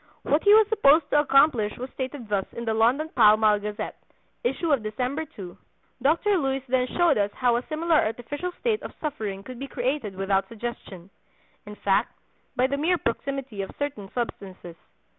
[0.23, 4.01] What he was supposed to accomplish was stated thus in the London Pall Mall Gazette,
[4.43, 5.55] issue of December 2:
[6.01, 6.39] "Dr.
[6.39, 10.47] Luys then showed us how a similar artificial state of suffering could be created without
[10.47, 12.17] suggestion—in fact,
[12.55, 14.75] by the mere proximity of certain substances.